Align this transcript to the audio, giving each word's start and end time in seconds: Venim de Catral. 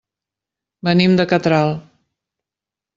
Venim 0.89 1.15
de 1.21 1.27
Catral. 1.35 1.77